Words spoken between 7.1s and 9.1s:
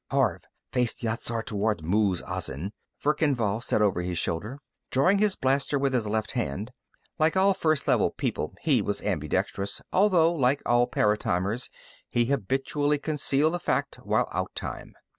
Like all First Level people, he was